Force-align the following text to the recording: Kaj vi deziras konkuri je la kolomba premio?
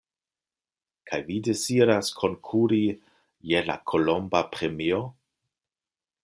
Kaj 1.09 1.19
vi 1.27 1.35
deziras 1.47 2.09
konkuri 2.21 2.81
je 3.53 3.61
la 3.69 3.77
kolomba 3.93 4.43
premio? 4.57 5.05